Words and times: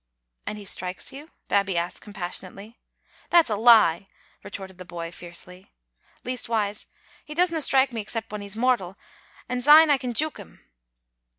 "And 0.47 0.57
he 0.57 0.65
strikes 0.65 1.13
you?" 1.13 1.29
Babbie 1.47 1.77
asked, 1.77 2.01
compassionately. 2.01 2.79
"That's 3.29 3.51
a 3.51 3.55
lie," 3.55 4.07
retorted 4.41 4.79
the 4.79 4.83
boy, 4.83 5.11
fiercely. 5.11 5.71
"Least 6.23 6.49
wise, 6.49 6.87
he 7.23 7.35
doesna 7.35 7.61
strike 7.61 7.93
me 7.93 8.01
except 8.01 8.31
when 8.31 8.41
he's 8.41 8.57
mortal, 8.57 8.97
and 9.47 9.63
syne 9.63 9.91
I 9.91 9.99
can 9.99 10.13
jouk 10.13 10.37
him. 10.37 10.61